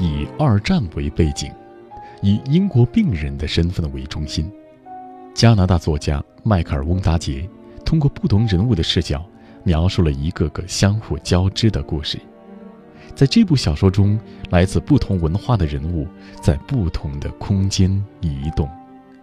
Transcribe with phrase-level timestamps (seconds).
[0.00, 1.52] 以二战为背景，
[2.22, 4.50] 以英国病人的身份为中心。
[5.34, 7.46] 加拿大作家迈克尔·翁达杰
[7.84, 9.22] 通过不同人物的视角，
[9.62, 12.18] 描述了一个个相互交织的故事。
[13.14, 14.18] 在这部小说中，
[14.48, 16.08] 来自不同文化的人物
[16.40, 17.90] 在不同的空间
[18.20, 18.66] 移动，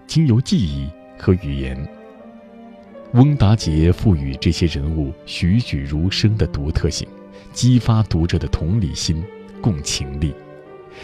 [0.05, 1.75] 经由记忆和语言。
[3.13, 7.07] 翁达杰赋予这些人物栩栩如生的独特性，
[7.51, 9.23] 激发读者的同理心、
[9.59, 10.35] 共情力。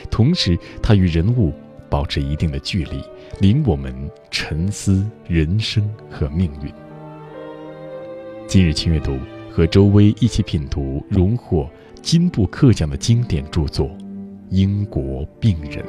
[0.10, 1.54] 同时，他与人物
[1.90, 3.02] 保持一定的距离，
[3.40, 3.94] 领我们
[4.32, 6.72] 沉思人生和命运。
[8.48, 9.18] 今日轻阅读
[9.50, 11.70] 和周薇一起品读荣获
[12.02, 13.88] 金布克奖的经典著作
[14.50, 15.84] 《英国病人》。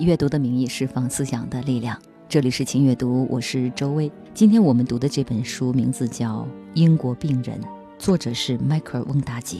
[0.00, 2.00] 阅读的名义释放思想的力量。
[2.28, 4.10] 这里是轻阅读，我是周薇。
[4.34, 6.40] 今天我们读的这本书名字叫
[6.74, 7.60] 《英国病人》，
[7.98, 9.58] 作者是迈克尔·翁达杰。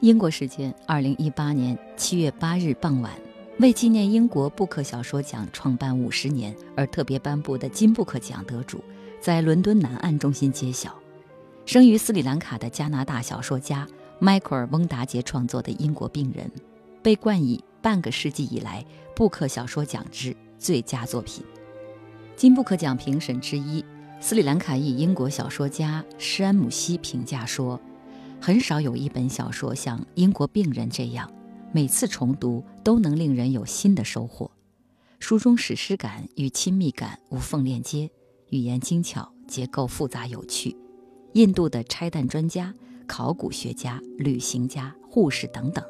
[0.00, 3.12] 英国时间二零一八年七月八日傍晚，
[3.58, 8.82] 为纪念英国布克小说奖创办五十年而特别颁布的金布克奖得主，
[9.20, 10.94] 在伦敦南岸中心揭晓。
[11.64, 13.86] 生于斯里兰卡的加拿大小说家
[14.18, 16.46] 迈克尔·翁达杰创作的《英国病人》，
[17.02, 17.62] 被冠以。
[17.86, 18.84] 半个世纪以来，
[19.14, 21.44] 布克小说奖之最佳作品。
[22.34, 23.84] 金布克奖评审之一，
[24.20, 27.80] 斯里兰卡裔英国小说家施安姆西评价说
[28.42, 31.32] ：“很少有一本小说像《英国病人》这样，
[31.70, 34.50] 每次重读都能令人有新的收获。
[35.20, 38.10] 书中史诗感与亲密感无缝链接，
[38.50, 40.76] 语言精巧，结构复杂有趣。
[41.34, 42.74] 印度的拆弹专家、
[43.06, 45.84] 考古学家、旅行家、护士等等。”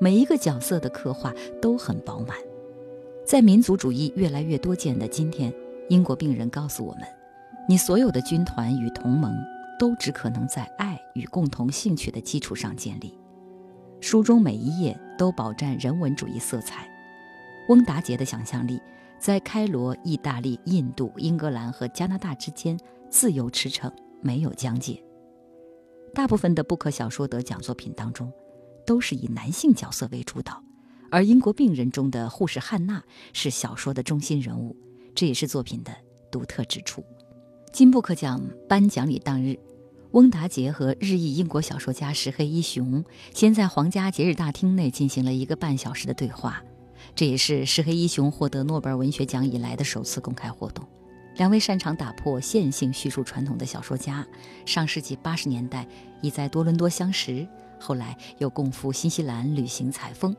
[0.00, 2.36] 每一个角色的刻画都很饱满，
[3.24, 5.52] 在民族主义越来越多见的今天，
[5.88, 7.02] 英国病人告诉我们：
[7.68, 9.34] 你所有的军团与同盟
[9.76, 13.18] 都只可能在爱与共同兴趣的基础上建立。
[14.00, 16.88] 书中每一页都饱蘸人文主义色彩。
[17.68, 18.80] 翁达杰的想象力
[19.18, 22.78] 在开罗、意大利、印度、英格兰和加拿大之间
[23.10, 25.02] 自由驰骋，没有疆界。
[26.14, 28.32] 大部分的布克小说得奖作品当中。
[28.88, 30.62] 都是以男性角色为主导，
[31.10, 33.04] 而英国病人中的护士汉娜
[33.34, 34.74] 是小说的中心人物，
[35.14, 35.94] 这也是作品的
[36.32, 37.04] 独特之处。
[37.70, 39.58] 金布克奖颁奖礼当日，
[40.12, 43.04] 翁达杰和日裔英国小说家石黑一雄
[43.34, 46.62] 先在皇家节日大厅内进行了一个半小时的对话，
[47.14, 50.82] 这也是石黑一雄获得诺贝尔文学奖以来的首次公开活动。
[51.36, 54.26] 两位擅长打破线性叙述传统的小说家，
[54.64, 55.86] 上世纪八十年代
[56.22, 57.46] 已在多伦多相识。
[57.78, 60.34] 后来又共赴新西兰旅行采风。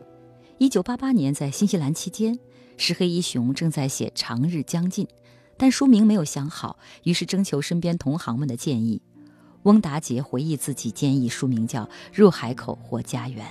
[0.57, 2.37] 一九八八年在新西兰期间，
[2.77, 5.05] 石黑一雄正在写《长日将近》，
[5.57, 9.01] 但书名没有想好，于是征求身边同行们的建议。
[9.63, 11.83] 翁达杰回忆自己建议书名叫
[12.13, 13.45] 《入海口或家园》。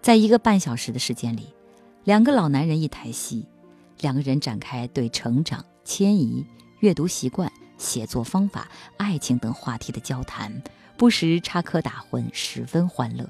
[0.00, 1.48] 在一个半小时的时间里，
[2.04, 3.46] 两个老男人一台戏，
[4.00, 6.44] 两个人展开对成长、迁移、
[6.80, 10.62] 阅读习惯、写作方法、爱情等话题的交谈。
[10.96, 13.28] 不时插科打诨，十分欢乐。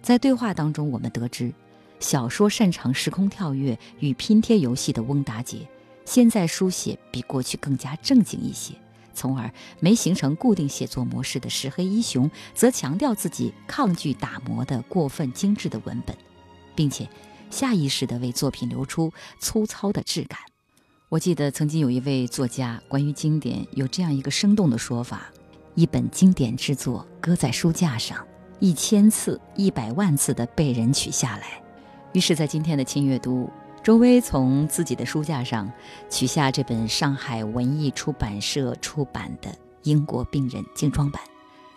[0.00, 1.52] 在对话当中，我们得知，
[1.98, 5.68] 小说擅长时空跳跃与拼贴游戏的翁达杰，
[6.04, 8.74] 现在书写比过去更加正经一些；
[9.12, 16.16] 从而没形成固定写作模式的石黑一雄，则强调自己抗拒打磨的过分精致的文本，
[16.74, 17.08] 并且
[17.50, 20.38] 下意识地为作品留出粗糙的质感。
[21.08, 25.32] 我记得曾经有一位作家关于经典有这样一个生动的说法。
[25.80, 28.22] 一本经典之作搁在书架上，
[28.58, 31.62] 一千次、一百万次的被人取下来。
[32.12, 33.48] 于是，在今天的轻阅读，
[33.82, 35.72] 周薇从自己的书架上
[36.10, 39.50] 取下这本上海文艺出版社出版的
[39.84, 41.22] 《英国病人》精装版，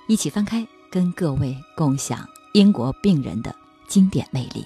[0.09, 2.19] 一起翻开，跟各位共享
[2.53, 3.55] 《英国病人》的
[3.87, 4.65] 经典魅力。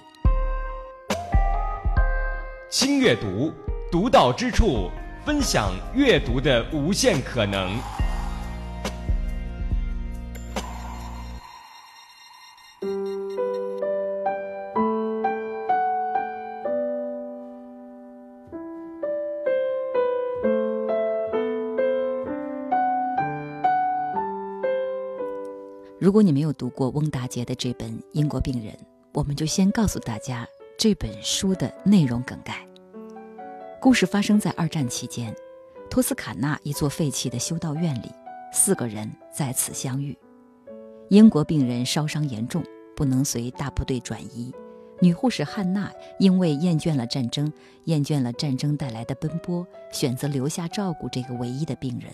[2.71, 3.53] 轻阅读，
[3.91, 4.89] 独到之处，
[5.23, 7.77] 分享阅读的无限可能。
[25.99, 28.71] 如果你没有读过翁达杰的这本《英国病人》，
[29.15, 30.47] 我们就先告诉大家
[30.77, 32.63] 这本书的内容梗概。
[33.81, 35.35] 故事发生在二战期间，
[35.89, 38.11] 托斯卡纳一座废弃的修道院里，
[38.53, 40.15] 四个人在此相遇。
[41.09, 42.63] 英国病人烧伤严重，
[42.95, 44.53] 不能随大部队转移，
[44.99, 47.51] 女护士汉娜因为厌倦了战争，
[47.85, 52.11] 厌倦了战争带来的奔波，选择留下照顾这个唯一的病人。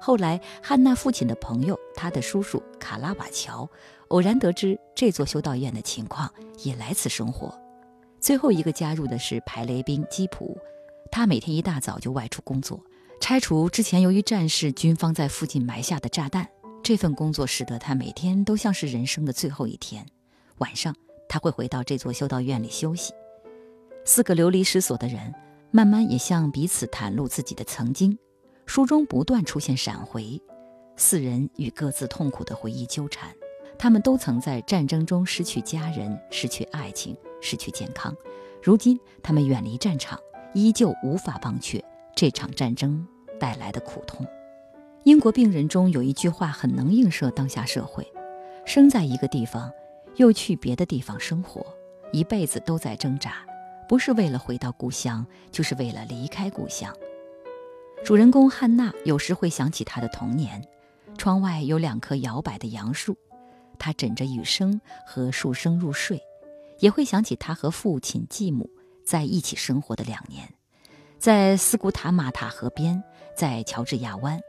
[0.00, 3.68] 后来，汉娜父亲的朋友，他的叔叔卡拉瓦乔，
[4.08, 6.32] 偶然得知这座修道院的情况，
[6.64, 7.56] 也来此生活。
[8.18, 10.58] 最后一个加入的是排雷兵基普，
[11.12, 12.82] 他每天一大早就外出工作，
[13.20, 16.48] 拆除之前由于战事军方在附近埋下的炸弹。
[16.82, 20.06] 这份工作使得他每天都像是人生的最后一天。
[20.58, 20.94] 晚上。
[21.32, 23.12] 他会回到这座修道院里休息。
[24.04, 25.32] 四个流离失所的人，
[25.70, 28.18] 慢慢也向彼此袒露自己的曾经。
[28.70, 30.40] 书中不断出现闪回，
[30.94, 33.28] 四人与各自痛苦的回忆纠缠。
[33.76, 38.16] 他们都曾在战争中失去家人、失去爱情、失去健康。
[38.62, 40.16] 如今，他们远离战场，
[40.54, 41.84] 依旧无法忘却
[42.14, 43.04] 这场战争
[43.40, 44.24] 带来的苦痛。
[45.02, 48.06] 英国病人中有一句话很能映射当下社会：
[48.64, 49.68] 生在一个地方。
[50.14, 51.66] 又去别的地方生活，
[52.12, 53.44] 一辈子都在挣扎，
[53.88, 56.94] 不是为了回到故乡，就是为了离开故乡。
[58.02, 60.62] 主人公汉娜有时会想起她的童年，
[61.16, 63.16] 窗外有两棵摇摆的杨树，
[63.78, 66.20] 她枕着雨声和树声入睡，
[66.78, 68.68] 也会想起她和父亲继母
[69.04, 70.48] 在一起生活的两年，
[71.18, 73.02] 在斯古塔马塔河边，
[73.36, 74.40] 在乔治亚湾。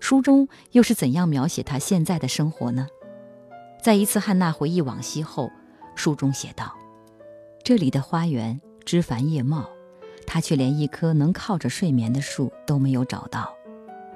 [0.00, 2.88] 书中又是怎样描写她现在的生活呢？
[3.80, 5.50] 在一次汉娜回忆往昔后，
[5.94, 6.74] 书中写道
[7.62, 9.70] ：“这里的花园枝繁叶茂，
[10.26, 13.54] 他却连一棵能靠着睡眠的树都没有找到。”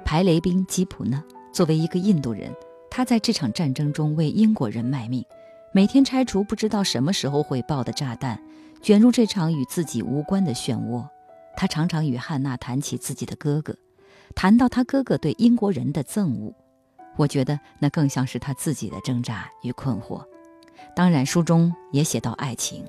[0.03, 1.23] 排雷兵吉普呢？
[1.53, 2.51] 作为一个印度人，
[2.89, 5.23] 他在这场战争中为英国人卖命，
[5.71, 8.41] 每天拆除不知道什么时候会爆的炸弹，
[8.81, 11.05] 卷入这场与自己无关的漩涡。
[11.55, 13.75] 他常常与汉娜谈起自己的哥哥，
[14.35, 16.53] 谈到他哥哥对英国人的憎恶。
[17.17, 20.23] 我觉得那更像是他自己的挣扎与困惑。
[20.95, 22.85] 当然，书中也写到爱情，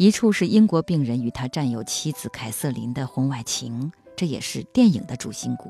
[0.00, 5.68] 一处是英国病人与他战友妻子凯瑟琳的婚外情，这也是电影的主心骨；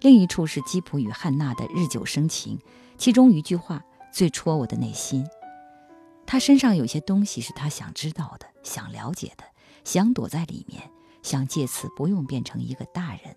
[0.00, 2.58] 另一处是基普与汉娜的日久生情，
[2.96, 3.80] 其中一句话
[4.12, 5.24] 最戳我的内心：
[6.26, 9.44] 他身上有些东西是他想知道的、想了解的，
[9.84, 10.82] 想躲在里面，
[11.22, 13.36] 想借此不用变成一个大人。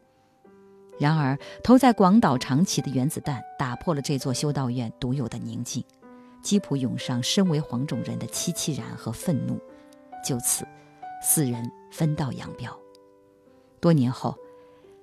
[0.99, 5.83] 然而，投在广岛长崎的原子弹打破了这座修道院独有的宁静。
[6.41, 9.61] 基普涌上身为黄种人的凄凄然和愤怒，
[10.23, 10.65] 就此，
[11.21, 12.77] 四人分道扬镳。
[13.79, 14.37] 多年后，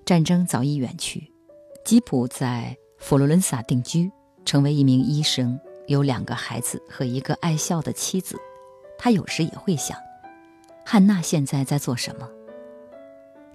[0.04, 1.32] 战争早已远去，
[1.84, 4.10] 吉普在佛罗伦萨定居，
[4.44, 8.36] 成为一名医生，有两个孩子和一个爱笑的妻子。
[8.98, 9.98] 他有时也会想，
[10.84, 12.28] 汉娜现在在做什么？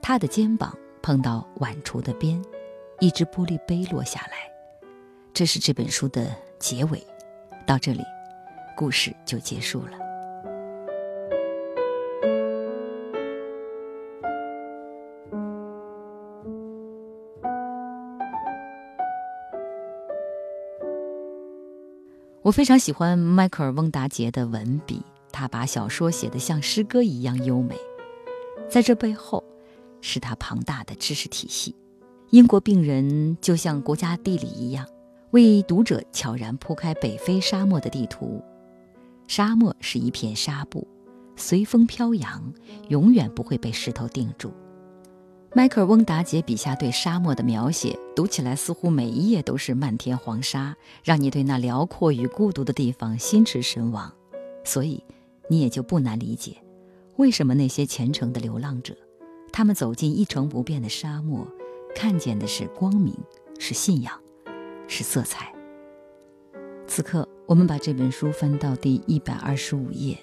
[0.01, 0.77] 他的肩膀。
[1.05, 2.41] 碰到碗橱的边，
[3.01, 4.49] 一只玻璃杯落下来。
[5.33, 7.05] 这是这本书的结尾。
[7.65, 8.01] 到这里，
[8.73, 9.97] 故事就结束了。
[22.43, 25.01] 我非常喜欢迈克尔·翁达杰的文笔，
[25.31, 27.75] 他把小说写得像诗歌一样优美。
[28.69, 29.43] 在这背后。
[30.05, 31.73] 是他庞大的知识体系。
[32.31, 34.85] 英国病人就像国家地理一样，
[35.31, 38.43] 为读者悄然铺开北非沙漠的地图。
[39.29, 40.85] 沙漠是一片纱布，
[41.37, 42.53] 随风飘扬，
[42.89, 44.51] 永远不会被石头定住。
[45.55, 54.11] 迈克尔·翁达杰笔下对沙漠的描写，读起来似乎每一页都是漫天黄沙，让你对那辽阔与孤独的地方心驰神往。
[54.63, 55.03] 所以，
[55.47, 56.57] 你也就不难理解，
[57.17, 58.97] 为什么那些虔诚的流浪者。
[59.51, 61.47] 他们走进一成不变的沙漠，
[61.93, 63.15] 看见的是光明，
[63.59, 64.19] 是信仰，
[64.87, 65.53] 是色彩。
[66.87, 70.17] 此刻，我们把这本书翻到第一百二十五页，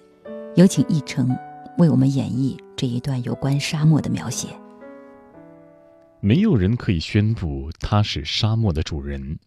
[0.56, 1.30] 有请一成
[1.78, 4.48] 为我们演绎这一段有关沙漠的描写。
[6.20, 9.38] 没有人可以宣布他是沙漠的主人。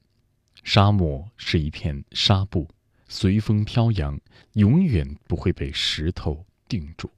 [0.63, 2.67] 沙漠是一片纱布，
[3.07, 4.19] 随风飘扬，
[4.53, 7.11] 永远不会被石头定住。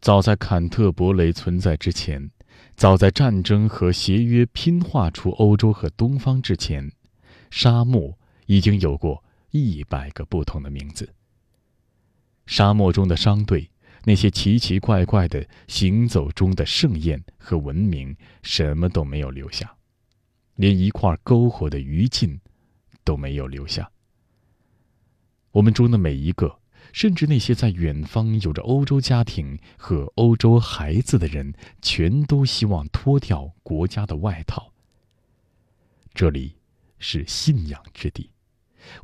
[0.00, 2.30] 早在坎特伯雷存在之前，
[2.74, 6.90] 早在战争和协约拼画出欧洲和东方之前，
[7.50, 11.14] 沙漠已经有过一百个不同的名字。
[12.46, 13.70] 沙漠中的商队，
[14.04, 19.76] 那些奇奇怪怪的行走中的盛宴和文明，什么都没有留下，
[20.56, 22.38] 连一块篝火的余烬
[23.04, 23.90] 都没有留下。
[25.52, 26.60] 我们中的每一个。
[26.92, 34.72] 甚至那些在远方有着欧洲家庭和欧洲孩子的人，全都希望脱掉国家的外套。
[36.12, 36.56] 这里
[36.98, 38.30] 是信仰之地，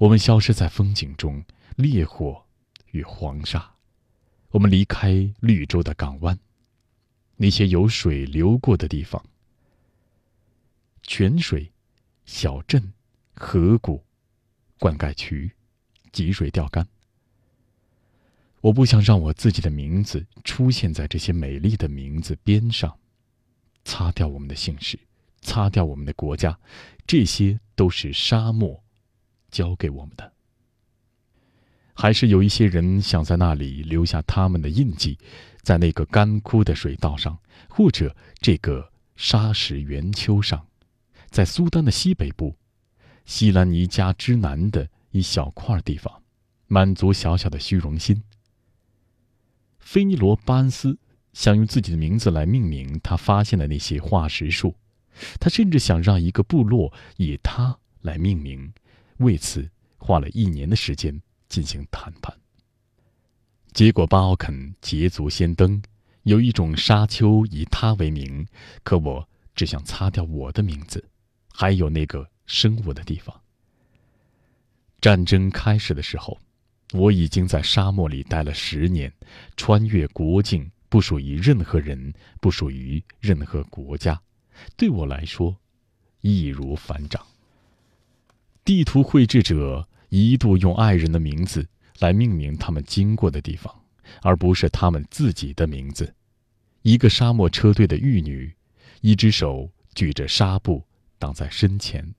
[0.00, 1.45] 我们消失在风景中，
[1.76, 2.45] 烈火
[2.91, 3.75] 与黄沙，
[4.50, 5.11] 我们离开
[5.41, 6.38] 绿洲的港湾，
[7.37, 9.23] 那些有水流过的地方，
[11.03, 11.71] 泉水、
[12.25, 12.93] 小镇、
[13.35, 14.03] 河谷、
[14.79, 15.50] 灌溉渠、
[16.12, 16.87] 集水钓竿。
[18.62, 22.99] 我不想让我自己的名字出现在这些美丽的名字边上，
[23.85, 24.99] 擦掉我们的姓氏，
[25.43, 26.59] 擦掉我们的国家，
[27.07, 28.83] 这些都是沙漠
[29.50, 30.33] 教给我们的。
[31.99, 35.19] 还是有一些人想在那里留下他们的印记，
[35.62, 37.38] 在那个干枯的水道上，
[37.71, 40.67] 或者这个沙石圆丘上，
[41.31, 42.55] 在苏丹的西北部，
[43.25, 46.23] 西兰尼加之南的一小块地方，
[46.67, 48.23] 满足小小的虚荣心。
[49.79, 50.99] 菲尼罗·巴恩斯
[51.33, 54.75] 想用自己的名字来命名他发现的那些化石树，
[55.41, 58.71] 他甚至想让一个部落以他来命名，
[59.17, 61.23] 为此花了一年的时间。
[61.49, 62.37] 进行谈判。
[63.73, 65.83] 结果巴奥肯捷足先登，
[66.23, 68.47] 有一种沙丘以他为名，
[68.83, 71.05] 可我只想擦掉我的名字，
[71.53, 73.41] 还有那个生我的地方。
[75.00, 76.38] 战争开始的时候。
[76.93, 79.12] 我已经在沙漠里待了十年，
[79.57, 84.23] 穿越国境不属于任何人，不属于任何国家，
[84.76, 85.57] 对我来说，
[86.21, 87.26] 易如反掌。
[88.65, 91.67] 地图绘制者一度用爱人的名字
[91.99, 93.75] 来命名他们经过的地方，
[94.23, 96.15] 而不是他们自己的名字。
[96.83, 98.55] 一个沙漠车队的玉女，
[99.01, 100.85] 一只手举着纱布
[101.19, 102.15] 挡在身前，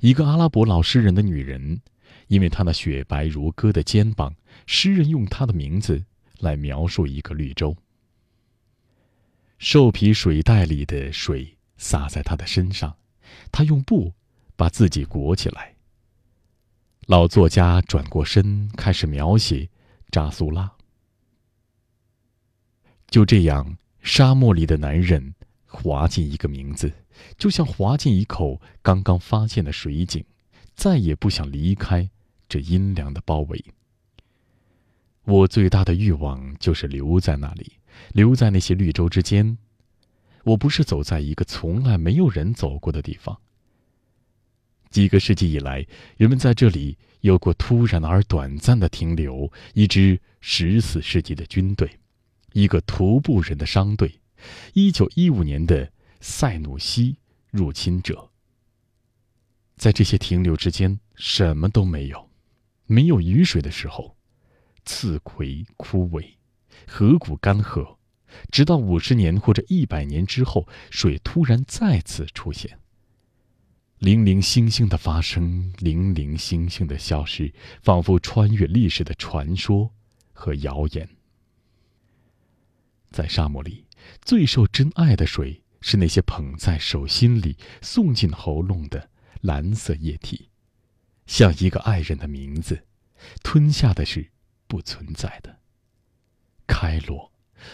[0.00, 1.80] 一个阿拉伯老诗人的女人。
[2.28, 4.34] 因为她那雪白如歌的肩膀，
[4.66, 6.04] 诗人用她的名字
[6.40, 7.74] 来描述一个绿洲。
[9.56, 12.94] 兽皮水袋里的水洒在她的身上，
[13.50, 14.12] 她用布
[14.56, 15.74] 把自己裹起来。
[17.08, 19.70] 老作家转过身，开始描写
[20.10, 20.70] 扎苏拉。
[23.08, 25.34] 就这样，沙漠里的男人
[25.64, 26.92] 滑进一个名字，
[27.38, 30.22] 就像滑进一口刚刚发现的水井，
[30.74, 32.10] 再也不想离开。
[32.46, 33.64] 这阴凉的包围。
[35.24, 37.72] 我最大的欲望就是留在那里，
[38.12, 39.56] 留在那些绿洲之间。
[40.44, 43.40] 我不是走在一个从来没有人走过的地方。
[44.90, 49.52] 几个世纪以来，人们在这里有过突然而短暂的停留。
[49.74, 51.98] 一支十四世纪的军队，
[52.52, 54.20] 一个徒步人的商队，
[54.72, 57.16] 一九一五年的塞努西
[57.50, 58.30] 入侵者。
[59.76, 62.28] 在这些停留之间，什么都没有。
[62.86, 64.16] 没有雨水的时候，
[64.84, 66.24] 刺葵枯萎，
[66.86, 67.96] 河谷干涸，
[68.50, 72.78] 直到五十年或者一百年之后，水突然再次出现。
[73.98, 77.52] 零零星星的发生，零零星星的消失，
[77.82, 79.92] 仿佛穿越历史的传说
[80.32, 81.08] 和谣言。
[83.10, 83.86] 在沙漠里，
[84.22, 90.48] 最受真爱的水是那些捧在手心里、送进喉咙的蓝色液体。
[91.26, 92.84] 像一个爱人的名字，
[93.42, 94.30] 吞下的是
[94.68, 95.58] 不存在的。
[96.68, 97.32] 开罗，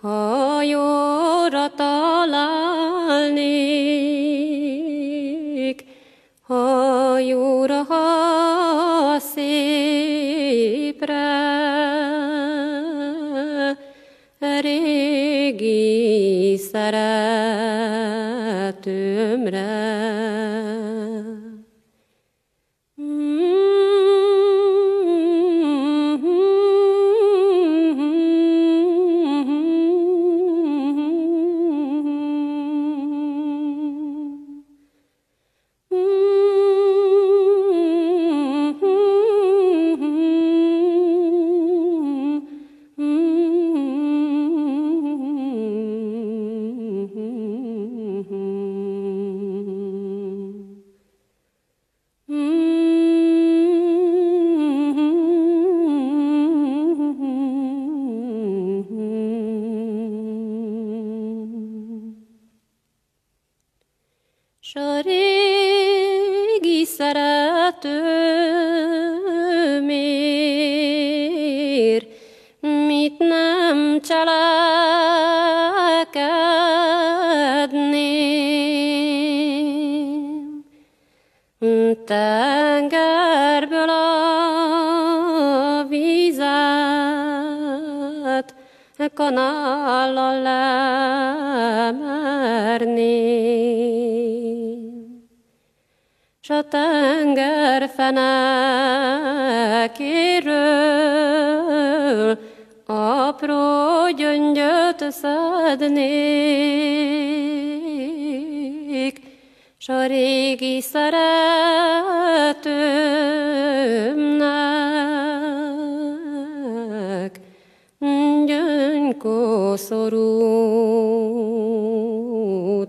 [0.00, 1.00] ha jól
[1.50, 3.79] arra találnék,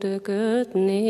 [0.01, 1.01] dögödni.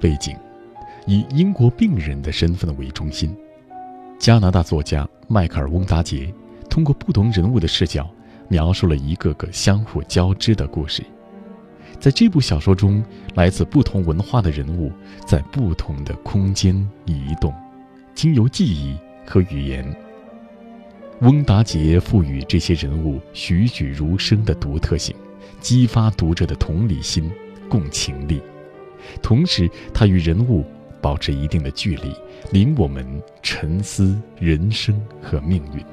[0.00, 0.34] 背景，
[1.06, 3.36] 以英国病人的身份为中心，
[4.18, 6.32] 加拿大作家迈克尔·翁达杰
[6.68, 8.08] 通过不同人物的视角，
[8.48, 11.04] 描述了一个个相互交织的故事。
[11.98, 14.90] 在这部小说中，来自不同文化的人物
[15.26, 17.52] 在不同的空间移动，
[18.14, 19.84] 经由记忆和语言，
[21.20, 25.14] 翁达杰赋予这些人物栩栩如生的独特性，
[25.60, 27.30] 激发读者的同理心、
[27.68, 28.40] 共情力。
[29.22, 30.64] 同时，他与人物
[31.00, 32.14] 保持一定的距离，
[32.52, 33.06] 领我们
[33.42, 35.84] 沉思人生和命运。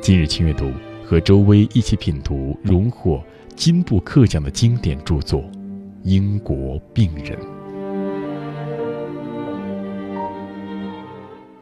[0.00, 0.70] 今日轻阅读
[1.04, 3.22] 和周薇一起品读荣获
[3.54, 5.40] 金布克奖的经典著作
[6.02, 7.38] 《英国病人》。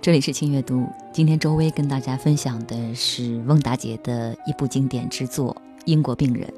[0.03, 6.49] 这里是轻阅读，今天周薇跟大家分享的是翁达杰的一部经典之作《英国病人》。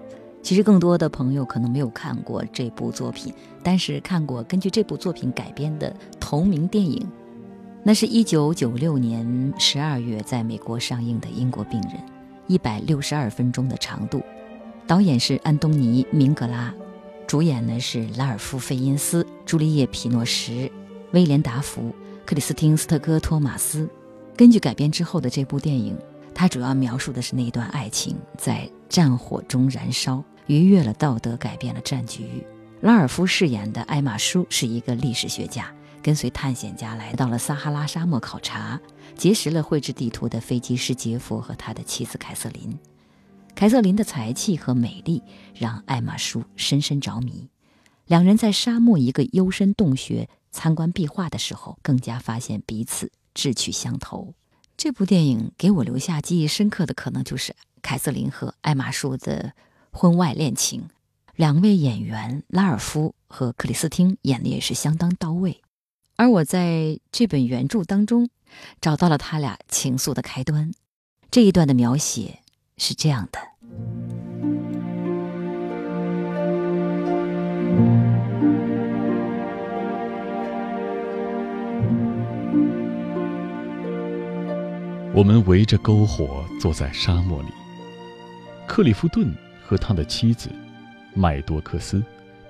[0.43, 7.07] 其实更多的朋友可能没有看过这部作品，但是看过根据这部作品改编的同名电影，
[7.85, 11.93] 那是一九九六年十二月在美国上映的《英国病人》，
[12.49, 14.21] 一百六十二分钟的长度，
[14.87, 16.75] 导演是安东尼·明格拉，
[17.27, 20.69] 主演呢是拉尔夫·费因斯、朱丽叶·皮诺什、
[21.13, 21.95] 威廉·达福、
[22.27, 23.89] 克里斯汀·斯特戈托马斯。
[24.37, 25.97] 根据改编之后的这部电影，
[26.35, 30.23] 它主要描述的是那一段爱情在战火中燃烧。
[30.47, 32.45] 逾越了道德，改变了战局。
[32.81, 38.81] 拉尔夫饰演的艾玛舒是一个历史学家，跟随探险家来到了撒哈拉沙漠考察，
[39.17, 42.79] 结识了绘制地图的飞机师杰佛和他的妻子凯瑟琳。
[43.55, 45.23] 凯瑟琳的才气和美丽
[45.55, 47.49] 让艾玛舒深深着迷。
[48.07, 54.35] 两人在沙漠一个幽深洞穴参观壁画的时候，更加发现彼此志趣相投。
[54.77, 59.53] 这部电影给我留下记忆深刻的，可能就是凯瑟琳和艾玛舒的
[59.93, 60.89] 婚外恋情。
[61.35, 65.63] 两位演员拉尔夫和克里斯汀演的也是相当到位，
[66.17, 68.29] 而我在这本原著当中
[68.81, 70.73] 找到了他俩情愫的开端。
[71.31, 72.41] 这一段的描写
[72.77, 73.39] 是这样的：
[85.15, 87.49] 我们围着篝火坐在沙漠里，
[88.67, 89.35] 克里夫顿
[89.73, 90.51] 和他的妻子。
[91.15, 92.05] 麦多克斯、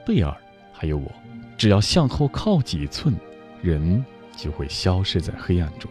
[0.05, 0.37] 贝尔，
[0.73, 1.09] 还有我，
[1.57, 3.15] 只要向后靠几寸，
[3.63, 4.05] 人
[4.37, 5.89] 就会消失在黑暗中。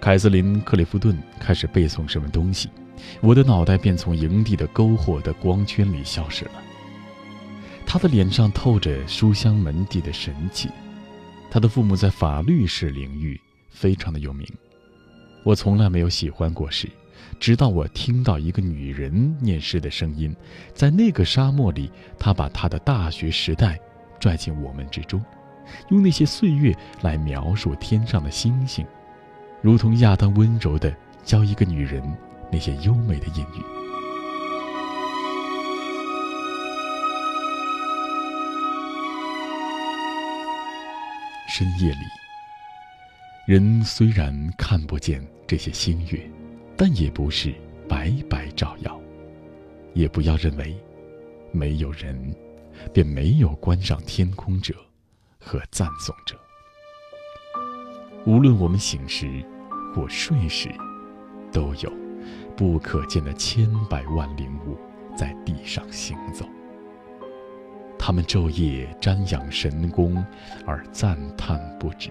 [0.00, 2.68] 凯瑟琳·克里夫顿开始背诵什么东西，
[3.20, 6.52] 我的脑袋便从营地的篝火的光圈里消失了。
[7.84, 10.68] 他的脸上透着书香门第的神气，
[11.50, 14.46] 他的父母在法律史领域非常的有名。
[15.42, 16.88] 我从来没有喜欢过诗。
[17.40, 20.34] 直到我听到一个女人念诗的声音，
[20.74, 23.78] 在那个沙漠里，她把她的大学时代
[24.18, 25.22] 拽进我们之中，
[25.90, 28.86] 用那些岁月来描述天上的星星，
[29.60, 30.94] 如同亚当温柔地
[31.24, 32.02] 教一个女人
[32.50, 33.62] 那些优美的隐语。
[41.46, 41.98] 深夜里，
[43.46, 46.33] 人虽然看不见这些星月。
[46.76, 47.54] 但也不是
[47.88, 49.00] 白白照耀，
[49.92, 50.76] 也不要认为
[51.52, 52.34] 没有人
[52.92, 54.74] 便没有关上天空者
[55.38, 56.36] 和赞颂者。
[58.26, 59.44] 无论我们醒时
[59.94, 60.68] 或睡时，
[61.52, 61.92] 都有
[62.56, 64.76] 不可见的千百万灵物
[65.16, 66.44] 在地上行走。
[67.98, 70.22] 他们昼夜瞻仰神功
[70.66, 72.10] 而赞叹不止，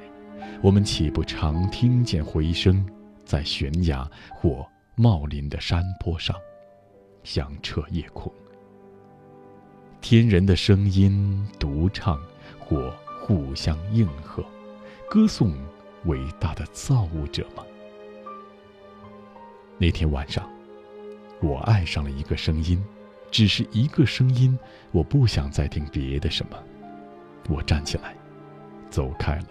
[0.61, 2.85] 我们岂不常听见回声？
[3.25, 6.35] 在悬崖或茂林的山坡上，
[7.23, 8.31] 响彻夜空。
[10.01, 12.19] 天人的声音独唱，
[12.59, 14.43] 或互相应和，
[15.09, 15.53] 歌颂
[16.05, 17.63] 伟大的造物者吗？
[19.77, 20.47] 那天晚上，
[21.41, 22.83] 我爱上了一个声音，
[23.31, 24.59] 只是一个声音，
[24.91, 26.61] 我不想再听别的什么。
[27.49, 28.15] 我站起来，
[28.89, 29.47] 走开了。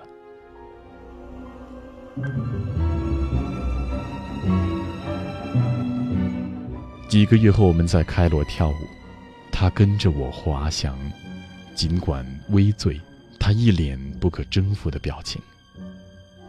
[7.09, 8.75] 几个月后，我们在开罗跳舞，
[9.51, 10.99] 他跟着我滑翔，
[11.75, 12.99] 尽管微醉，
[13.39, 15.41] 他一脸不可征服的表情。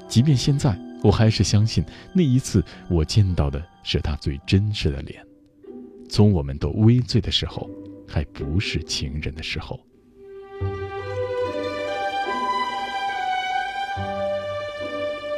[0.07, 5.21] 即便现在，我还是相信那一次我见到的是他最真实的脸。
[6.09, 7.69] 从我们都微醉的时候，
[8.07, 9.79] 还不是情人的时候。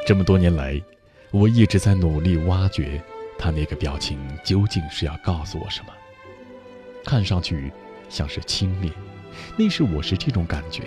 [0.06, 0.80] 这么多年来，
[1.38, 3.02] 我一直在努力挖掘。
[3.38, 5.91] 他那个表情究竟是要告诉我什么？
[7.04, 7.69] 看上去
[8.08, 8.89] 像是轻蔑，
[9.58, 10.84] 那时我是这种感觉。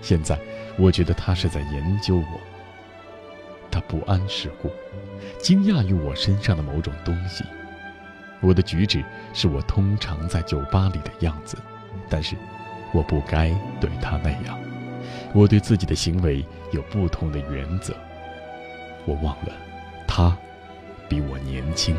[0.00, 0.38] 现在
[0.78, 2.40] 我觉得他是在研究我。
[3.70, 4.70] 他不谙世故，
[5.38, 7.44] 惊讶于我身上的某种东西。
[8.40, 11.58] 我的举止是我通常在酒吧里的样子，
[12.08, 12.34] 但是
[12.94, 14.58] 我不该对他那样。
[15.34, 17.94] 我对自己的行为有不同的原则。
[19.04, 19.52] 我忘了，
[20.14, 20.36] 他。
[21.08, 21.96] 比我年轻。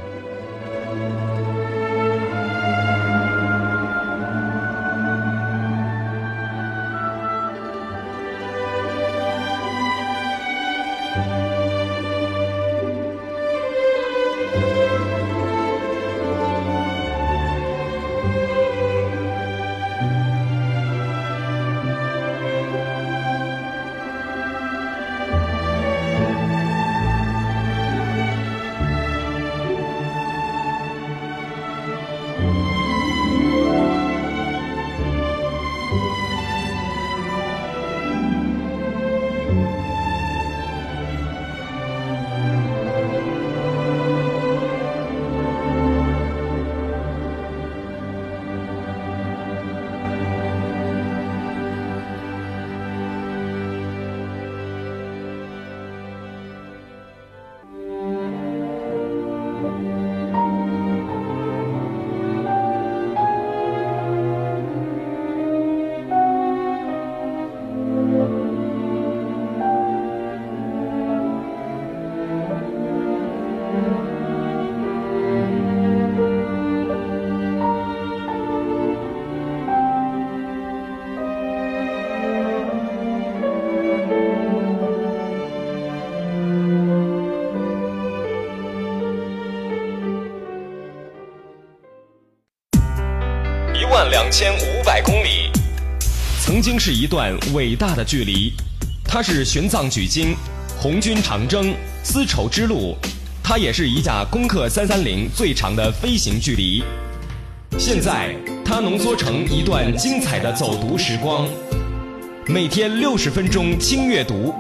[94.36, 95.52] 千五百公里，
[96.42, 98.52] 曾经是一段伟大的距离。
[99.06, 100.36] 它是玄奘取经、
[100.76, 101.72] 红军长征、
[102.04, 102.98] 丝绸之路，
[103.44, 106.84] 它也是一架攻克三三零最长的飞行距离。
[107.78, 111.48] 现在，它浓缩成一段精彩的走读时光。
[112.48, 114.52] 每天六十分钟轻阅读，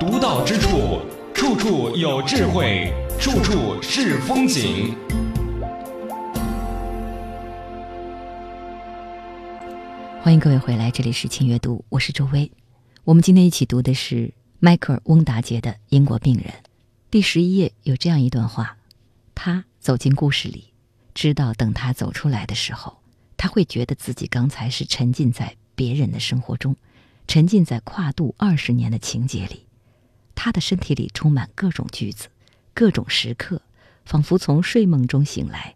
[0.00, 1.00] 独到之处，
[1.32, 4.96] 处处有智慧，处处是风景。
[10.22, 12.52] 欢迎各位回来，这里是轻阅读，我是周薇。
[13.02, 16.44] 我们今天一起读的是迈克尔·翁达杰的《英国病人》。
[17.10, 18.76] 第十一页有这样一段话：
[19.34, 20.72] 他走进故事里，
[21.12, 22.98] 知道等他走出来的时候，
[23.36, 26.76] 他会觉得自己刚才是沉浸在别人的生活中，
[27.26, 29.66] 沉浸在跨度二十年的情节里。
[30.36, 32.28] 他的身体里充满各种句子，
[32.72, 33.60] 各种时刻，
[34.04, 35.74] 仿佛从睡梦中醒来，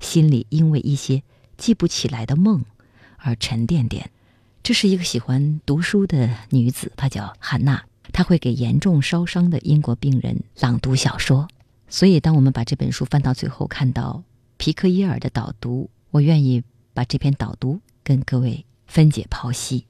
[0.00, 1.22] 心里因为一些
[1.56, 2.62] 记不起来的梦。
[3.26, 4.08] 而沉甸甸，
[4.62, 7.82] 这是一个喜欢读书的女子，她叫汉娜。
[8.12, 11.48] 她会给严重烧伤的英国病人朗读小说。
[11.88, 14.22] 所以，当我们把这本书翻到最后，看到
[14.58, 16.62] 皮克耶尔的导读，我愿意
[16.94, 19.84] 把这篇导读跟各位分解剖析。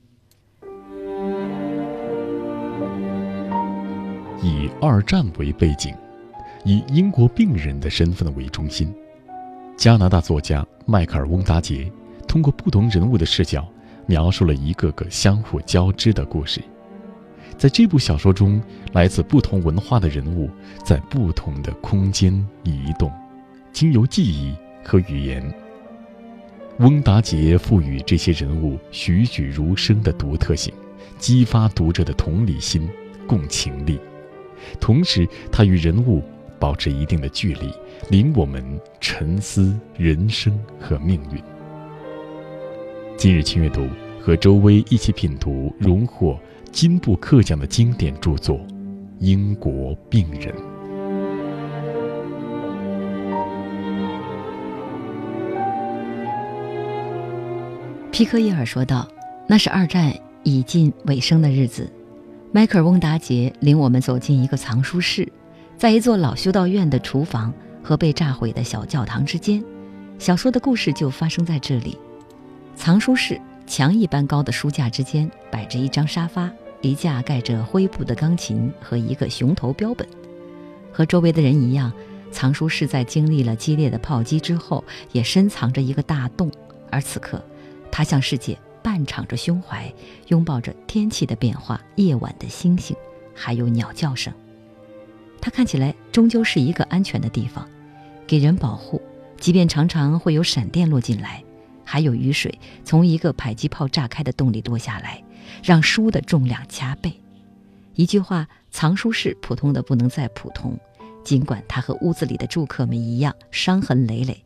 [4.42, 5.94] 以二战为背景，
[6.64, 8.94] 以英国病人的身份为中心，
[9.76, 11.92] 加拿大作家迈克尔·翁达杰。
[12.36, 13.66] 通过不同人物的视角，
[14.04, 16.60] 描述了一个个相互交织的故事。
[17.56, 18.60] 在这部小说中，
[18.92, 20.50] 来自不同文化的人物
[20.84, 22.30] 在不同的空间
[22.62, 23.10] 移动，
[23.72, 25.42] 经由记忆和语言。
[26.80, 30.74] 翁达杰赋予这些人物栩栩如生的独特性，
[31.18, 32.86] 激发读者的同理心、
[33.26, 33.98] 共情力。
[34.78, 36.22] 同时，他与人物
[36.58, 37.72] 保持一定的距离，
[38.10, 38.62] 领我们
[39.00, 41.42] 沉思人生和命运。
[43.18, 43.88] 今日轻阅读
[44.20, 46.38] 和周薇一起品读荣获
[46.70, 48.58] 金布克奖的经典著作
[49.20, 50.54] 《英国病人》。
[58.12, 59.08] 皮克耶尔说道
[59.48, 61.90] ：“那是二战已近尾声的日子，
[62.52, 65.26] 迈克尔·翁达杰领我们走进一个藏书室，
[65.78, 67.50] 在一座老修道院的厨房
[67.82, 69.64] 和被炸毁的小教堂之间，
[70.18, 71.96] 小说的故事就发生在这里。”
[72.76, 76.48] 藏书室墙一般高的书架之间摆着一张沙发、
[76.82, 80.06] 一架盖着灰布的钢琴和一个熊头标本。
[80.92, 81.92] 和周围的人一样，
[82.30, 86.50] 藏书室在经历了激烈的炮击之后，也深藏着一个大洞。
[86.90, 87.42] 而此刻，
[87.90, 89.92] 它向世界半敞着胸怀，
[90.28, 92.94] 拥抱着天气的变化、夜晚的星星，
[93.34, 94.32] 还有鸟叫声。
[95.40, 97.68] 它看起来终究是一个安全的地方，
[98.26, 99.02] 给人保护，
[99.38, 101.42] 即便常常会有闪电落进来。
[101.86, 105.22] 还有雨水从一个迫击炮炸开的洞里落下来，
[105.62, 107.18] 让书的重量加倍。
[107.94, 110.78] 一句话，藏书室普通的不能再普通，
[111.24, 114.44] 尽管它和屋子里的住客们一样伤痕累累。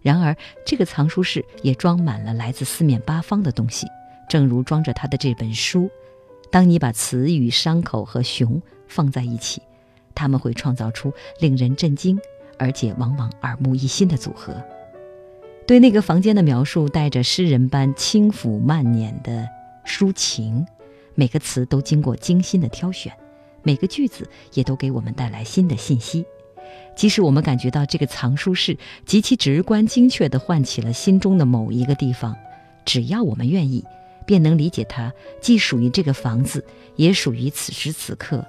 [0.00, 3.86] 然而，这个藏书室也装满了来自四面八方的东西，
[4.28, 5.88] 正如装着他的这本书。
[6.50, 9.62] 当你把词语、伤口和熊放在一起，
[10.14, 12.18] 他们会创造出令人震惊，
[12.58, 14.60] 而且往往耳目一新的组合。
[15.66, 19.48] 对那个房间的描述带着诗人般轻抚慢捻的
[19.86, 20.66] 抒情，
[21.14, 23.12] 每个词都经过精心的挑选，
[23.62, 26.24] 每个句子也都给我们带来新的信息。
[26.96, 32.36] 即使我们感觉到这个藏书室极其直观精确地唤起了心中的某一个地方，
[32.84, 33.84] 只要我们愿意，
[34.26, 36.64] 便能理解它既属于这个房子，
[36.96, 38.44] 也属于此时此刻。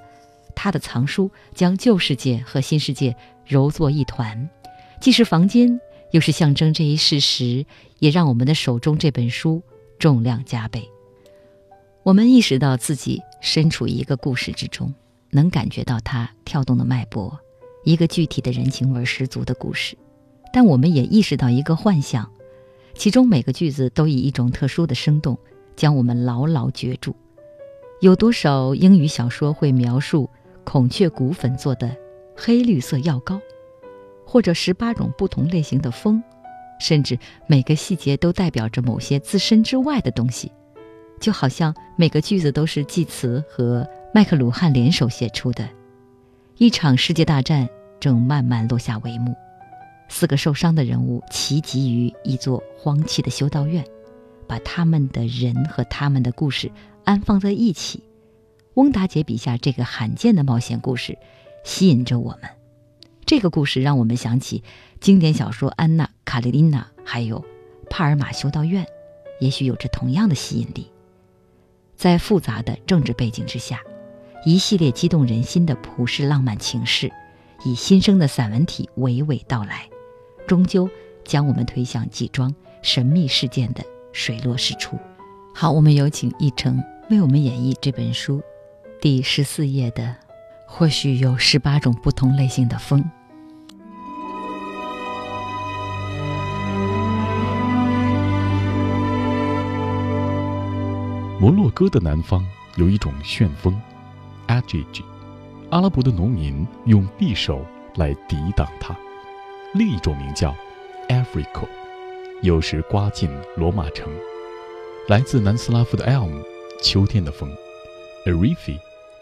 [0.56, 4.50] 它的藏书将旧世界和新世界揉作一团，
[5.00, 5.80] 既是房间。
[6.14, 7.66] 又是象征这一事实，
[7.98, 9.64] 也让我们的手中这本书
[9.98, 10.88] 重量加倍。
[12.04, 14.94] 我们意识到自己身处一个故事之中，
[15.32, 17.36] 能感觉到它跳动的脉搏，
[17.84, 19.98] 一个具体的人情味十足的故事。
[20.54, 22.30] 但我们也意识到一个幻象，
[22.94, 25.36] 其中每个句子都以一种特殊的生动
[25.76, 27.16] 将我们牢牢攫住。
[28.02, 30.30] 有多少英语小说会描述
[30.64, 31.98] 孔雀骨粉做的
[32.38, 33.42] 黑绿色药膏？
[34.26, 36.22] 或者十八种不同类型的风，
[36.80, 40.52] 甚至每个细节都代表着某些自身之外的东西，
[41.20, 45.68] 就好像每个句子都是济慈和麦克鲁汉联手写出的。
[46.58, 47.68] 一场世界大战
[48.00, 49.34] 正慢慢落下帷幕，
[50.08, 53.84] 四个受伤的人物齐集于一座荒弃的修道院，
[54.48, 56.72] 把他们的人和他们的故事
[57.04, 58.04] 安放在一起。
[58.76, 61.18] 翁达杰笔下这个罕见的冒险故事，
[61.64, 62.63] 吸引着我们。
[63.36, 64.64] 这个故事让我们想起
[65.00, 67.44] 经典小说《安娜·卡列尼娜》，还有
[67.90, 68.86] 帕尔马修道院，
[69.40, 70.92] 也许有着同样的吸引力。
[71.96, 73.80] 在复杂的政治背景之下，
[74.46, 77.12] 一系列激动人心的普世浪漫情事，
[77.66, 79.90] 以新生的散文体娓娓道来，
[80.46, 80.88] 终究
[81.26, 84.96] 将我们推向几桩神秘事件的水落石出。
[85.56, 88.44] 好，我们有请一成为我们演绎这本书
[89.02, 90.16] 第十四页的，
[90.68, 93.04] 或许有十八种不同类型的风。
[101.44, 102.42] 摩洛哥的南方
[102.78, 103.78] 有一种旋风
[104.48, 105.04] a g i g
[105.72, 108.96] 阿拉伯的农民用匕首来抵挡它。
[109.74, 110.56] 另一种名叫
[111.10, 111.68] Africo，
[112.42, 114.10] 有时刮进罗马城。
[115.10, 116.32] 来自南斯拉夫的 Elm，
[116.82, 117.50] 秋天的风
[118.26, 118.80] a r i f i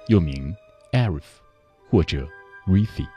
[0.07, 0.55] 又名
[0.91, 1.23] Arif
[1.89, 2.27] 或者
[2.67, 3.07] Rifi，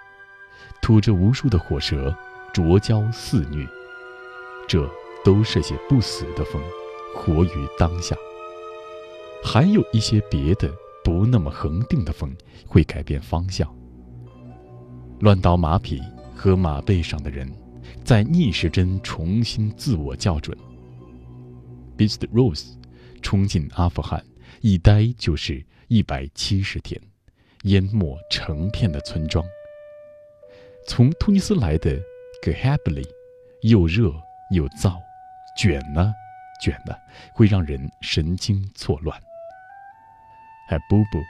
[0.80, 2.16] 吐着无数的火舌，
[2.54, 3.68] 灼焦肆虐。
[4.66, 4.88] 这
[5.22, 6.58] 都是些不死的风，
[7.14, 8.16] 活于当下。
[9.44, 12.34] 还有一些别的不那么恒定的风
[12.66, 13.72] 会改变方向。
[15.20, 16.02] 乱倒马匹
[16.34, 17.48] 和马背上的人，
[18.02, 20.56] 在逆时针重新自我校准。
[21.96, 22.72] Beast Rose
[23.22, 24.24] 冲进阿富汗，
[24.60, 27.00] 一待就是一百七十天，
[27.64, 29.44] 淹没成片的村庄。
[30.88, 31.96] 从突尼斯来的
[32.42, 33.04] g a h a b l i
[33.62, 34.12] 又热
[34.50, 34.96] 又燥，
[35.56, 36.12] 卷呢
[36.60, 36.94] 卷呢，
[37.34, 39.16] 会让人神经错乱。
[40.66, 41.22] 还布布，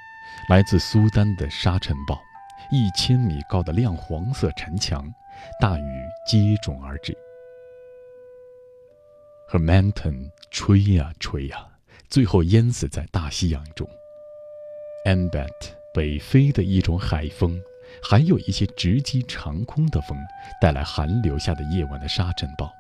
[0.49, 2.21] 来自苏丹的沙尘暴，
[2.71, 5.13] 一千米高的亮黄色城墙，
[5.61, 5.83] 大雨
[6.27, 7.17] 接踵而至。
[9.51, 11.67] Hermanton，吹呀吹呀，
[12.09, 13.89] 最后淹死在大西洋中。
[15.07, 15.51] Ambet
[15.93, 17.61] 北非的一种海风，
[18.03, 20.19] 还有一些直击长空的风，
[20.61, 22.73] 带来寒流下的夜晚的沙尘暴。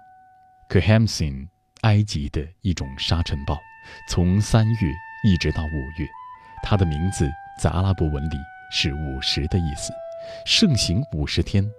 [0.68, 1.48] k h a m s i n
[1.82, 3.60] 埃及的一种沙尘暴，
[4.08, 6.08] 从三月一直到五月。
[6.66, 8.38] 它的名字在阿拉伯文里
[8.72, 9.92] 是“五十”的意思，
[10.46, 11.70] 盛行五十天，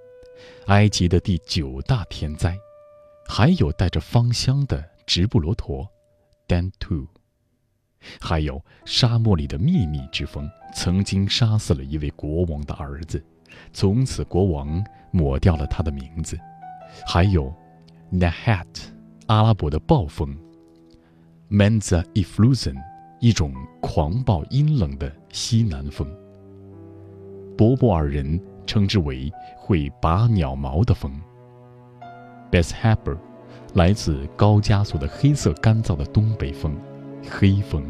[0.68, 2.56] 埃及的第九大天灾。
[3.28, 5.90] 还有带着芳香的直布罗陀
[6.48, 7.08] （Dantu），
[8.22, 13.26] 还有沙漠里的秘密之风，曾经杀死了一位国王的儿子，
[13.74, 16.38] 从此国王抹掉了他的名字。
[17.08, 17.52] 还有
[18.14, 18.68] Nahat，
[19.26, 20.38] 阿拉伯的暴风
[21.50, 22.78] （Menza Ifluzen）。
[23.26, 26.08] 一种狂暴阴冷的西南风，
[27.58, 31.12] 博布尔人称之为会拔鸟毛的风。
[32.52, 33.18] Beshaber，
[33.74, 36.78] 来自高加索的黑色干燥的东北风，
[37.28, 37.84] 黑风。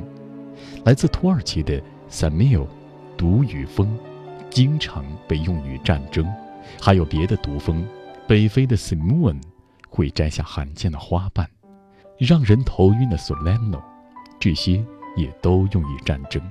[0.85, 2.65] 来自土耳其的 Samil，
[3.17, 3.99] 毒雨风，
[4.49, 6.25] 经常被用于战争。
[6.81, 7.85] 还有别的毒风，
[8.25, 9.41] 北非的 Simon
[9.89, 11.45] 会摘下罕见的花瓣，
[12.17, 13.81] 让人头晕的 Solano，
[14.39, 14.81] 这些。
[15.15, 16.41] 也都用于战争，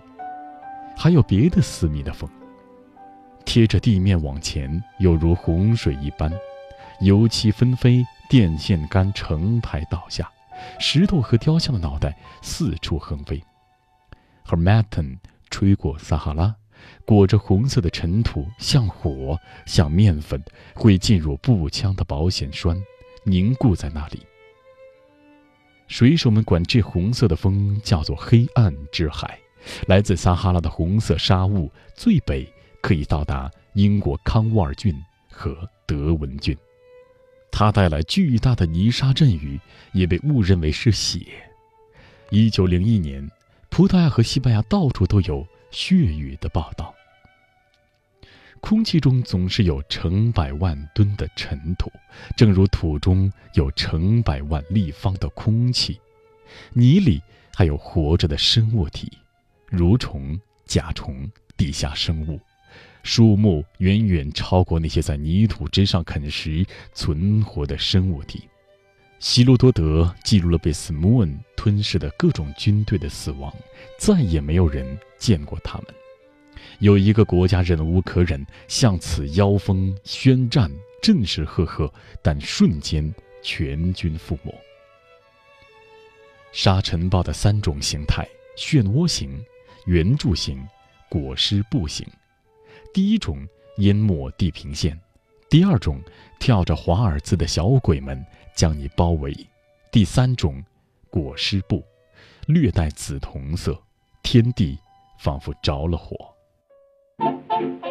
[0.97, 2.29] 还有别的私密的风，
[3.45, 6.33] 贴着地面往前，犹如洪水一般，
[7.01, 10.31] 油漆纷飞，电线杆成排倒下，
[10.79, 13.43] 石头和雕像的脑袋四处横飞。
[14.43, 15.19] 和 Maton
[15.51, 16.55] 吹过撒哈拉，
[17.07, 20.43] 裹着红色的尘土，像火，像面粉，
[20.75, 22.77] 会进入步枪的保险栓，
[23.25, 24.21] 凝固在那里。
[25.95, 29.39] 水手们管这红色的风叫做“黑暗之海”，
[29.87, 32.53] 来自撒哈拉的红色沙雾，最北
[32.83, 34.93] 可以到达英国康沃尔郡
[35.31, 36.57] 和德文郡。
[37.53, 39.57] 它带来巨大的泥沙阵雨，
[39.93, 41.21] 也被误认为是血。
[42.31, 43.31] 一九零一年，
[43.71, 46.93] 葡萄牙和西班牙到处都有血雨的报道。
[48.65, 51.93] 空气中总是有成百万吨的尘土，
[52.35, 56.01] 正如土中有成百万立方的空气。
[56.73, 57.21] 泥里
[57.55, 59.13] 还有活着的生物体，
[59.71, 62.41] 蠕虫、甲虫、地下生物，
[63.03, 66.65] 数目远远超过那些在泥土之上啃食
[66.95, 68.49] 存活的生物体。
[69.19, 73.55] 希罗多德记录了被斯穆恩吞噬的各种军队的死亡，
[73.99, 75.87] 再也没有人见过他们。
[76.79, 80.71] 有一个国家忍无可忍，向此妖风宣战，
[81.03, 81.93] 阵势赫赫，
[82.23, 84.55] 但瞬间全军覆没。
[86.53, 88.27] 沙尘暴的三种形态：
[88.57, 89.43] 漩涡型、
[89.87, 90.65] 圆柱形、
[91.09, 92.07] 裹尸布型。
[92.93, 93.47] 第一种
[93.79, 94.99] 淹没地平线，
[95.49, 96.01] 第二种
[96.39, 98.25] 跳着华尔兹的小鬼们
[98.55, 99.35] 将你包围，
[99.91, 100.63] 第三种
[101.11, 101.85] 裹尸布，
[102.47, 103.77] 略带紫铜色，
[104.23, 104.79] 天地
[105.19, 106.34] 仿佛着了火。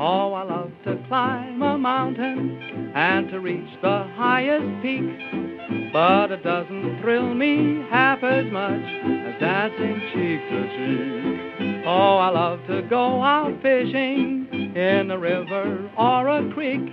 [0.00, 5.02] Oh, I love to climb a mountain and to reach the highest peak,
[5.92, 11.84] but it doesn't thrill me half as much as dancing cheek to cheek.
[11.84, 14.46] Oh, I love to go out fishing
[14.76, 16.86] in a river or a creek,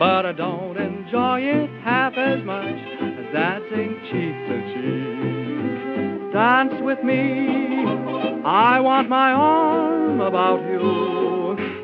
[0.00, 6.32] but I don't enjoy it half as much as dancing cheek to cheek.
[6.32, 7.84] Dance with me,
[8.44, 11.17] I want my arm about you,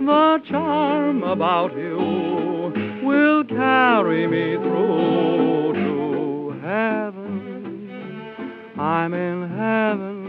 [0.07, 8.75] the charm about you will carry me through to heaven.
[8.79, 10.25] I'm in heaven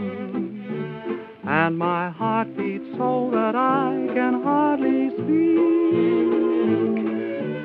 [1.47, 5.26] and my heart beats so that I can hardly speak.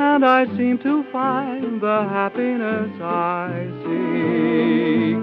[0.00, 5.16] And I seem to find the happiness I seek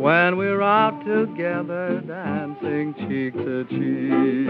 [0.00, 4.48] when we're out together dancing cheek to cheek.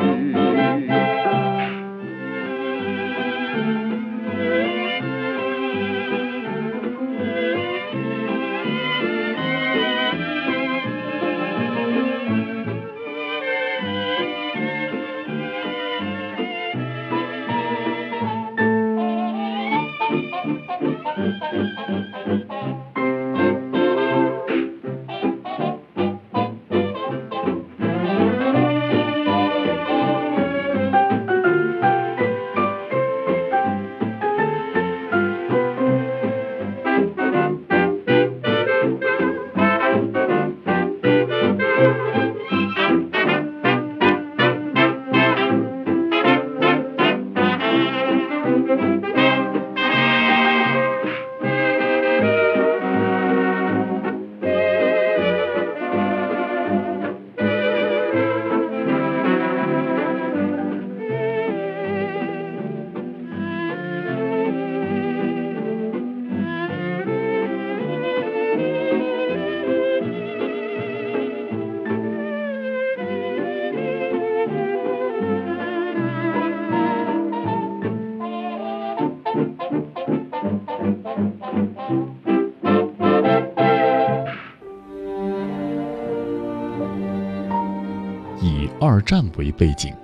[89.40, 89.94] 为背景，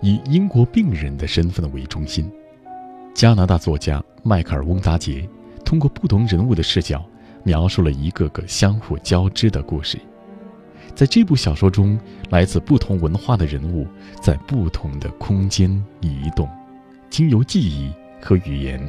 [0.00, 2.30] 以英国病人的身份为中心，
[3.12, 5.28] 加拿大作家迈克尔·翁达杰
[5.64, 7.04] 通过不同人物的视角，
[7.42, 9.98] 描述了一个个相互交织的故事。
[10.94, 11.98] 在这部小说中，
[12.30, 13.84] 来自不同文化的人物
[14.22, 15.68] 在不同的空间
[16.00, 16.48] 移动，
[17.10, 17.90] 经由记忆
[18.22, 18.80] 和语言，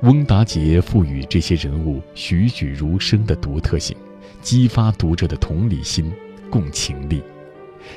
[0.00, 3.94] 翁达杰赋予这些人物栩栩如生的独特性，
[4.40, 6.10] 激发读者的同理心、
[6.50, 7.22] 共情力。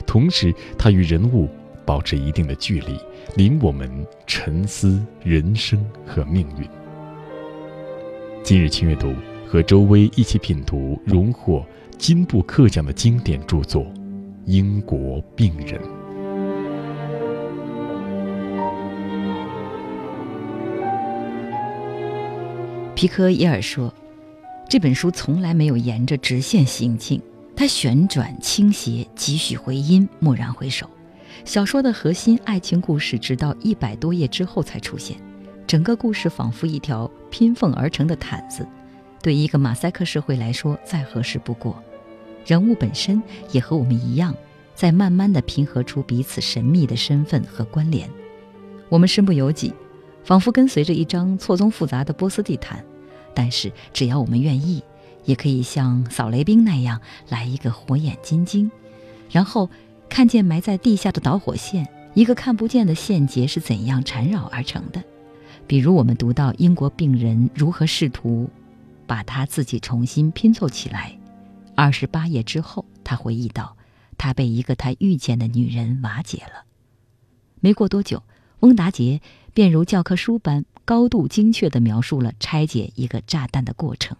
[0.05, 1.49] 同时，他与人物
[1.85, 2.99] 保持一定的距离，
[3.35, 3.89] 领我们
[4.25, 6.67] 沉思人生和命运。
[8.43, 9.13] 今日轻阅读
[9.45, 11.65] 和周薇一起品读荣获
[11.97, 13.83] 金布克奖的经典著作
[14.45, 15.79] 《英国病人》。
[22.95, 23.93] 皮科耶尔说
[24.67, 27.21] ：“这本书从来没有沿着直线行进。”
[27.59, 30.87] 它旋转倾斜，几许回音，蓦然回首。
[31.43, 35.17] 小说的核心爱情故事，直到一百多页之后才出现。
[35.65, 38.63] 整个故事仿佛一条拼缝而成的毯子，
[39.23, 41.81] 对一个马赛克社会来说再合适不过。
[42.45, 43.19] 人物本身
[43.51, 44.35] 也和我们一样，
[44.75, 48.07] 在慢慢的拼合出彼此神秘的身份和关联。
[48.87, 49.73] 我们身不由己，
[50.23, 52.85] 仿佛跟随着一张错综复杂的波斯地毯。
[53.33, 54.83] 但是只要我们愿意。
[55.27, 56.99] 也可以像扫雷兵那样
[57.29, 58.71] 来一个火眼金睛，
[59.29, 59.69] 然后
[60.09, 65.03] 看见埋在地下的导火线，一个看不见的线结是怎样缠绕而成的。
[65.67, 68.49] 比如，我们读到英国病人如何试图
[69.05, 71.19] 把他自己重新拼凑起来。
[71.75, 73.75] 二十八页之后，他回忆道
[74.17, 76.63] ：“他被一个他遇见的女人瓦解了。”
[77.59, 78.23] 没过多久，
[78.61, 79.19] 翁达杰
[79.53, 84.15] 便如教科书般高度精确地描述了拆解一个炸弹的过程，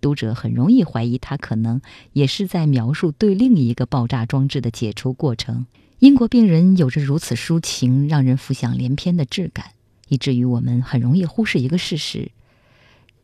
[0.00, 1.80] 读者很容易怀疑他可能
[2.12, 5.66] 也是在描述对另一个爆炸装置的解除过程。
[5.98, 9.72] 英国病人有着如此抒情、让人浮想联翩的质感，
[10.08, 12.30] 以至于我们很容易忽视一个事实，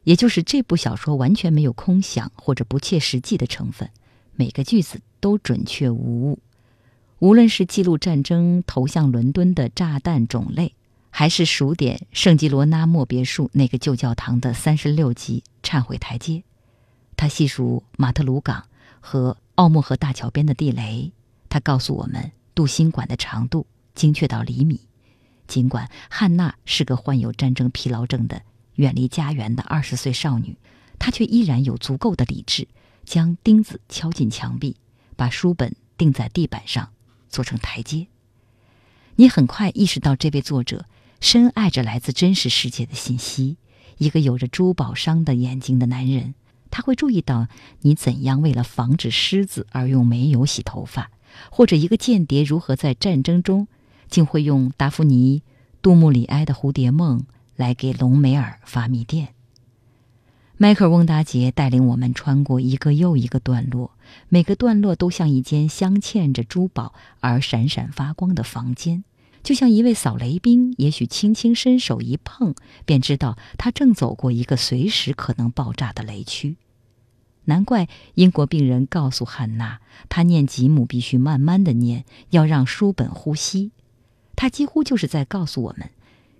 [0.04, 3.88] 也就是这部小说完全没有空想或者不切实际的成分，
[4.34, 6.38] 每个句子都准确无误。
[7.18, 10.74] 无论是记录战争投向伦敦的炸弹种类，
[11.08, 16.44] 还是数点圣吉罗纳莫别墅那个旧教堂的三十六级忏悔台阶，
[17.16, 18.66] 他细数马特鲁港
[19.00, 21.12] 和奥莫河大桥边的地雷，
[21.48, 24.80] 他告诉我们镀锌管的长度精确到厘米。
[25.46, 28.42] 尽管汉娜是个患有战争疲劳症的
[28.74, 30.56] 远离家园的二十岁少女，
[30.98, 32.68] 她却依然有足够的理智，
[33.04, 34.76] 将钉子敲进墙壁，
[35.16, 36.90] 把书本钉在地板上。
[37.28, 38.06] 做成台阶，
[39.16, 40.86] 你很快意识到这位作者
[41.20, 43.58] 深爱着来自真实世界的信息。
[43.98, 46.34] 一个有着珠宝商的眼睛的男人，
[46.70, 47.48] 他会注意到
[47.80, 51.10] 你怎样为了防止虱子而用煤油洗头发，
[51.50, 53.68] 或者一个间谍如何在战争中
[54.08, 55.40] 竟会用达芙妮·
[55.82, 57.24] 杜穆里埃的蝴蝶梦
[57.56, 59.28] 来给隆美尔发密电。
[60.58, 63.90] 迈克尔·翁达杰带领我们穿过一个又一个段落，
[64.30, 69.04] 每个段落都像一间镶嵌着珠宝而闪闪发光的房间，
[69.46, 76.56] 就像一位扫雷兵，也许轻轻伸手一碰，便知道他正走过一个随时可能爆炸的雷区。
[77.44, 79.78] 难怪英国病人告诉汉娜，
[80.08, 83.70] 他念吉姆必须慢慢的念，要让书本呼吸。
[84.34, 85.90] 他几乎就是在告诉我们，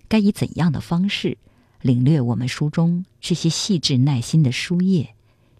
[0.09, 1.37] 该以怎样的方式。
[1.81, 5.15] 领略我们书中这些细致耐心的书页，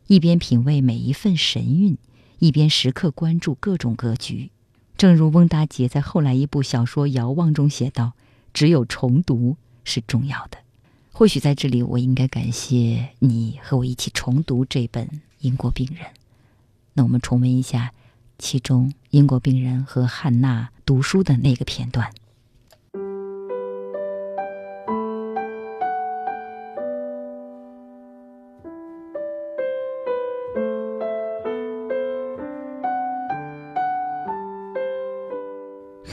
[0.07, 1.97] 一边品味每一份神韵，
[2.39, 4.51] 一边时刻关注各种格局。
[4.97, 8.13] 正如翁达杰在后来一部小说《遥望》中写道
[8.51, 10.57] ：“只有重读是重要的。”
[11.13, 15.07] 或许在这里，我应该感谢你和我一起重读这本
[15.39, 16.05] 《英国病人》。
[16.93, 17.93] 那我们重温一下
[18.39, 22.11] 其中英国病人和汉娜读书的那个片段。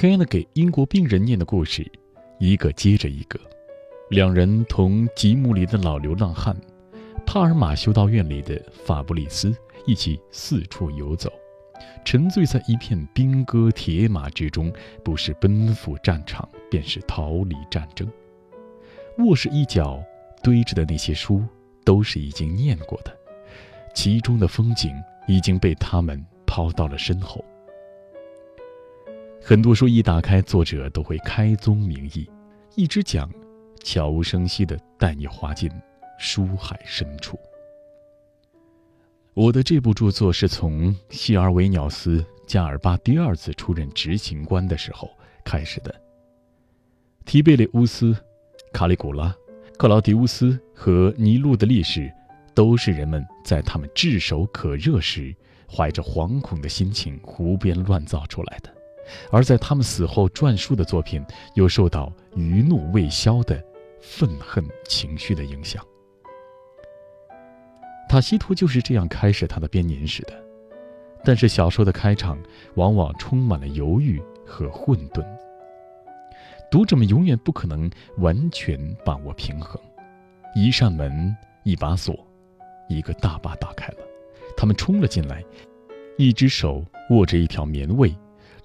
[0.04, 1.90] 黑了给英国病人念的故事，
[2.38, 3.40] 一个接着一个。
[4.10, 6.54] 两人同吉姆里的老流浪汉
[7.24, 11.32] 帕尔马修道院里的法布里斯一起四处游走，
[12.04, 14.70] 沉醉在一片兵戈铁马之中，
[15.02, 18.06] 不是奔赴战场，便是逃离战争。
[19.20, 20.04] 卧室一角
[20.42, 21.42] 堆着的那些书，
[21.82, 23.16] 都是已经念过的，
[23.94, 24.94] 其中的风景
[25.26, 27.42] 已经被他们抛到了身后。
[29.46, 32.26] 很多书一打开，作者都会开宗明义，
[32.76, 33.30] 一直讲，
[33.82, 35.70] 悄无声息地带你滑进
[36.18, 37.38] 书海深处。
[39.34, 45.10] 我的这部著作是从希尔维鸟斯·加尔巴第二次出任执行官的时候
[45.44, 45.94] 开始的。
[47.26, 48.16] 提贝里乌斯、
[48.72, 49.36] 卡里古拉、
[49.76, 52.10] 克劳迪乌斯和尼禄的历史，
[52.54, 55.36] 都是人们在他们炙手可热时，
[55.70, 58.72] 怀着惶恐的心情胡编乱造出来的。
[59.30, 61.24] 而在他们死后撰述的作品，
[61.54, 63.62] 又受到余怒未消的
[64.00, 65.84] 愤恨情绪的影响。
[68.08, 70.32] 塔西图就是这样开始他的编年史的，
[71.24, 72.38] 但是小说的开场
[72.74, 75.24] 往往充满了犹豫和混沌，
[76.70, 79.80] 读者们永远不可能完全把握平衡。
[80.54, 82.14] 一扇门，一把锁，
[82.88, 83.98] 一个大坝打开了，
[84.56, 85.42] 他们冲了进来，
[86.16, 88.14] 一只手握着一条棉苇。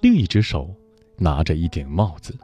[0.00, 0.74] 另一只手
[1.18, 2.34] 拿着一顶帽子。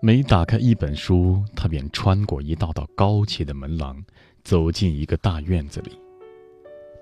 [0.00, 4.04] 每打开一本书，他便穿过一道道高起的门廊，
[4.42, 5.98] 走进一个大院子里。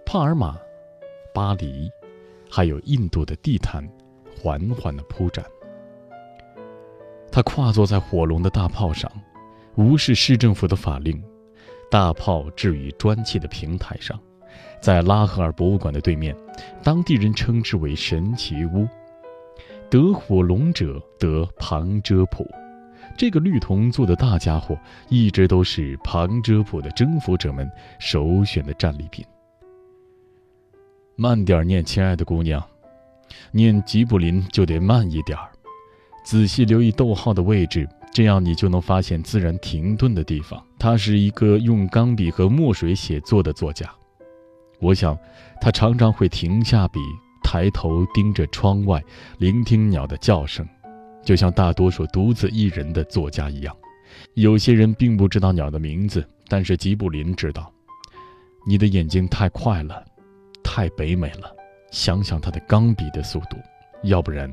[0.07, 0.57] 帕尔马、
[1.35, 1.91] 巴黎，
[2.49, 3.85] 还有印度的地毯，
[4.41, 5.45] 缓缓地铺展。
[7.33, 9.11] 他跨坐在火龙的大炮上，
[9.75, 11.21] 无视市政府的法令。
[11.91, 14.19] 大炮置于砖砌的平台上。
[14.81, 16.37] 在拉合尔博物馆的对面，
[16.83, 18.87] 当地人称之为神奇屋。
[19.91, 22.51] 得火龙者得庞遮普，
[23.17, 24.75] 这个绿铜做的大家伙
[25.11, 29.23] 一直都是庞遮普的征服者们首选的战利品。
[31.15, 32.63] 慢点念，亲爱的姑娘，
[33.51, 35.51] 念吉卜林就得慢一点儿，
[36.25, 40.65] 仔细留意逗号的位置，这样你就能发现自然停顿的地方。
[40.79, 43.89] 他是一个用钢笔和墨水写作的作家。
[44.83, 45.17] 我想，
[45.61, 46.99] 他常常会停下笔，
[47.41, 49.01] 抬头盯着窗外，
[49.39, 50.69] 聆听鸟的叫声。
[51.25, 53.75] 就像大多数独自一人的作家一样，
[54.35, 57.73] 有些人并不知道鸟的名字，但是吉卜林知道。
[58.67, 60.05] 你的眼睛太快了，
[60.65, 61.55] 太北美了，
[61.93, 63.57] 想想它的钢笔的速度，
[64.03, 64.53] 要不然，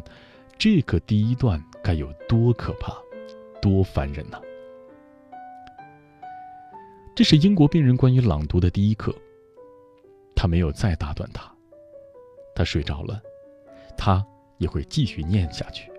[0.59, 2.93] 这个第一段该有多可怕，
[3.59, 4.39] 多烦人呢？
[7.15, 9.11] 这是英国病人关于朗读的第一课。
[10.41, 11.53] 他没有再打断他，
[12.55, 13.21] 他睡着了，
[13.97, 14.25] 他
[14.57, 15.91] 也会继续念下去，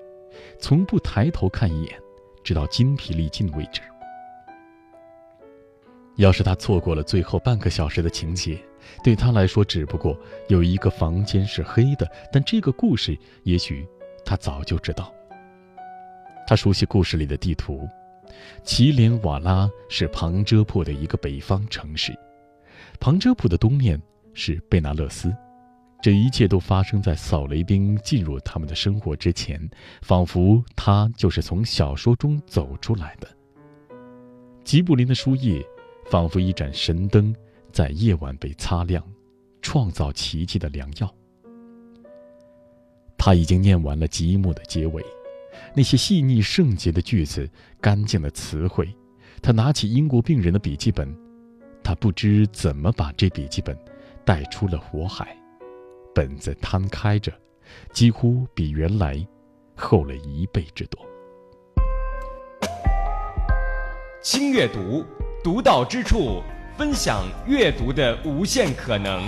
[0.58, 2.00] 从不抬头看一眼，
[2.42, 3.82] 直到筋疲力尽为止。
[6.16, 8.58] 要是他错过了最后半个小时的情节，
[9.04, 10.18] 对他来说只不过
[10.48, 13.86] 有一个房间是黑的，但这个故事也许
[14.24, 15.12] 他早就知道。
[16.46, 17.86] 他熟悉故事里的地图。
[18.64, 22.18] 奇连瓦拉是旁遮普的一个北方城市，
[22.98, 24.00] 旁遮普的东面
[24.34, 25.34] 是贝纳勒斯。
[26.02, 29.60] 这一切都发生在扫雷兵进入他们的生活之前，
[30.00, 33.28] 仿佛他就是从小说中走出来的。
[34.64, 35.62] 吉卜林的书页，
[36.06, 37.34] 仿佛一盏神灯，
[37.70, 39.04] 在夜晚被擦亮，
[39.60, 41.14] 创造奇迹的良药。
[43.18, 45.04] 他已经念完了吉姆的结尾。
[45.74, 47.46] 那些细腻圣洁的句子，
[47.78, 48.88] 干净的词汇。
[49.42, 51.14] 他拿起英国病人的笔记本，
[51.82, 53.76] 他不知怎么把这笔记本
[54.30, 55.36] 带出了火海。
[56.14, 57.32] 本子摊开着，
[57.92, 59.26] 几乎比原来
[59.74, 61.04] 厚了一倍之多。
[64.22, 65.04] 轻阅读，
[65.42, 66.40] 独到之处，
[66.78, 69.20] 分享阅读的无限可能。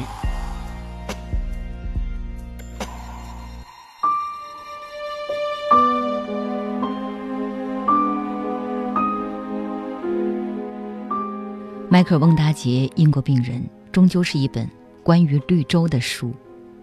[11.91, 14.65] 迈克尔·翁达杰《英国病人》终究是一本
[15.03, 16.33] 关于绿洲的书，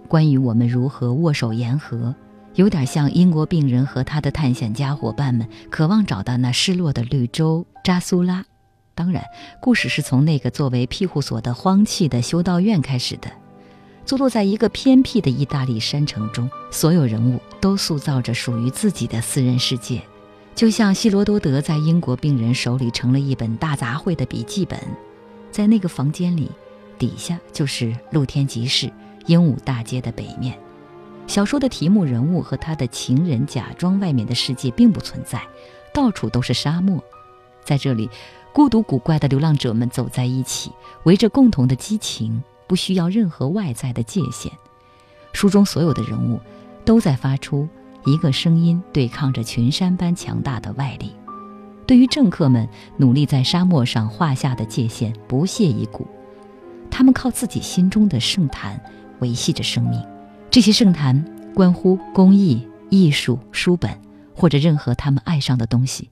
[0.07, 2.13] 关于我们如何握手言和，
[2.55, 8.45] 有点像英国病人和他的探险家伙伴们渴望找到那失落的绿洲扎苏拉。
[8.93, 9.23] 当然，
[9.61, 13.31] 故事是从那个作为庇护所的荒弃的修道院开始的。
[14.05, 20.01] 坐落在一个偏僻的意大利山城中，所有人物都塑造着属于自己的私人世界。
[20.55, 24.77] 就像希罗多德在英国病人手里成了一本大杂烩的笔记本，
[25.51, 26.51] 在那个房间里，
[26.99, 28.91] 底下就是露天集市、
[29.25, 30.55] 鹦鹉大街的北面。
[31.25, 35.41] 小说的题目、人物和他的情人假装外面的世界并不存在，
[35.93, 37.03] 到处都是沙漠。
[37.63, 38.09] 在这里，
[38.51, 40.71] 孤独古怪的流浪者们走在一起，
[41.03, 44.51] 围着共同的激情，不需要任何外在的界限。
[45.33, 46.39] 书中所有的人物
[46.83, 47.67] 都在发出。
[48.05, 51.13] 一个声音对抗着群山般强大的外力，
[51.85, 56.07] 对于政客们努力在沙漠上画下的界限不屑一顾。
[56.89, 58.79] 他们靠自己心中的圣坛
[59.19, 60.03] 维系着生命，
[60.49, 61.23] 这些圣坛
[61.53, 63.91] 关乎公益、艺术、书本
[64.35, 66.09] 或者任何他们爱上的东西。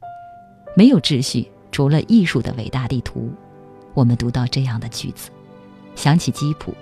[0.75, 3.32] 没有秩序，除了艺术的伟大地图。
[3.93, 5.32] 我们读到这样的句子，
[5.95, 6.73] 想起基普，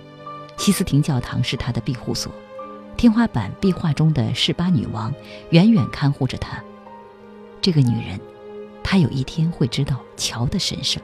[0.57, 2.29] 西斯廷教堂是他的庇护所。
[2.97, 5.13] 天花板壁画中的示巴女王
[5.51, 6.61] 远远看护着他。
[7.61, 8.19] 这个女人，
[8.83, 11.01] 她有一天会知道桥的神圣。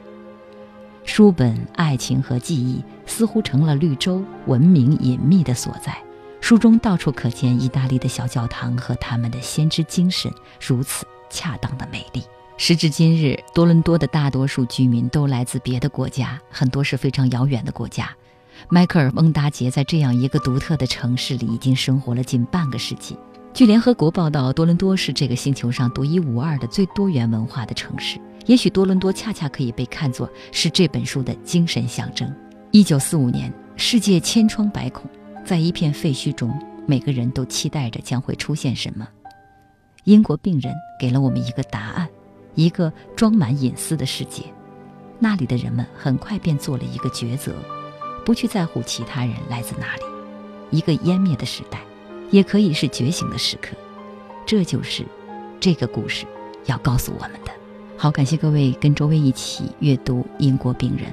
[1.04, 5.96] 书本、爱情和记忆似乎成了绿洲文明隐秘的所在。
[6.40, 12.22] 书中到处可见意大利的小教堂和他们的先知精神，如此恰当的美丽。
[12.56, 18.10] 时至今日，多伦多的大多数居民都来自别的国家，很多是非常遥远的国家。
[18.68, 23.16] 迈克尔·翁达杰在这样一个独特的城市里已经生活了近半个世纪。
[23.52, 28.18] 据联合国报道，多伦多是这个星球上独一无二的最多元文化的城市。
[28.46, 32.32] 也许多伦多恰恰可以被看作是这本书的精神象征。
[32.70, 35.10] 一九四五年，世界千疮百孔，
[35.44, 36.52] 在一片废墟中，
[36.86, 39.06] 每个人都期待着将会出现什么。
[40.04, 42.08] 英国病人给了我们一个答案：
[42.54, 44.42] 一个装满隐私的世界。
[45.18, 47.54] 那里的人们很快便做了一个抉择。
[48.24, 50.02] 不去在乎其他人来自哪里，
[50.70, 51.80] 一个湮灭的时代，
[52.30, 53.76] 也可以是觉醒的时刻。
[54.46, 55.04] 这就是
[55.60, 56.24] 这个故事
[56.66, 57.52] 要告诉我们的。
[57.96, 61.06] 好，感谢各位跟周薇一起阅读《英国病人》，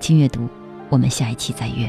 [0.00, 0.48] 请阅读，
[0.88, 1.88] 我们下一期再约。